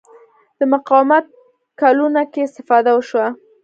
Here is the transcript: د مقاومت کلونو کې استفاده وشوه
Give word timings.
د 0.59 0.61
مقاومت 0.73 1.25
کلونو 1.81 2.21
کې 2.31 2.39
استفاده 2.47 2.91
وشوه 2.93 3.27